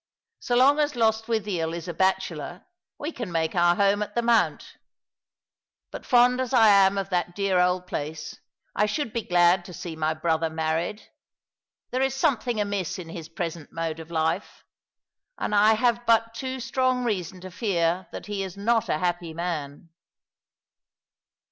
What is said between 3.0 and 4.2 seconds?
can make our home at